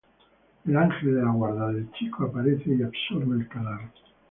[0.67, 3.91] El ángel de la guarda del chico aparece y absorbe el cadáver.